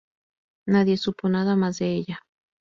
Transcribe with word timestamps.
Nadie 0.65 0.97
supo 0.97 1.29
nada 1.29 1.55
más 1.55 1.77
de 1.77 1.93
ella. 1.93 2.21